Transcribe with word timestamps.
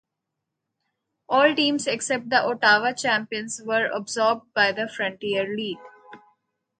All 1.29 1.53
teams 1.53 1.85
except 1.85 2.31
the 2.31 2.41
Ottawa 2.41 2.93
Champions 2.93 3.61
were 3.63 3.85
absorbed 3.85 4.51
by 4.55 4.71
the 4.71 4.89
Frontier 4.89 5.55
League. 5.55 5.77